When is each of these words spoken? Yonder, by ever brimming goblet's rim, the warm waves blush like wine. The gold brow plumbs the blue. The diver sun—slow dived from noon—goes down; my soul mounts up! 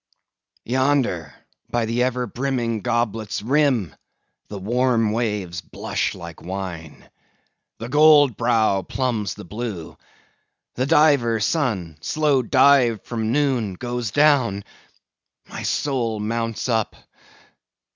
Yonder, 0.65 1.31
by 1.69 1.85
ever 1.85 2.25
brimming 2.25 2.79
goblet's 2.81 3.43
rim, 3.43 3.95
the 4.47 4.57
warm 4.57 5.11
waves 5.11 5.61
blush 5.61 6.15
like 6.15 6.41
wine. 6.41 7.07
The 7.77 7.87
gold 7.87 8.35
brow 8.35 8.81
plumbs 8.81 9.35
the 9.35 9.45
blue. 9.45 9.95
The 10.73 10.87
diver 10.87 11.39
sun—slow 11.39 12.41
dived 12.41 13.03
from 13.05 13.31
noon—goes 13.31 14.09
down; 14.09 14.63
my 15.47 15.61
soul 15.61 16.19
mounts 16.19 16.67
up! 16.67 16.95